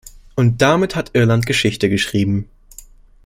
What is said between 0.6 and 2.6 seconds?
damit hat Irland Geschichte geschrieben.